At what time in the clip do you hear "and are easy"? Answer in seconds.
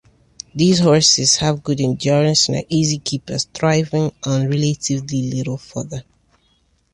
2.49-2.97